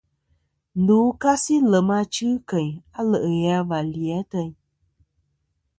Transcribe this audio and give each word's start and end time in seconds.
Ndu 0.81 0.97
kasi 1.21 1.55
lem 1.71 1.87
achɨ 1.99 2.27
keyn 2.49 2.71
alè' 2.99 3.23
ghè 3.39 3.51
a 3.57 3.59
và 3.69 3.77
li 3.85 3.89
lì 3.95 4.05
ateyn. 4.19 4.49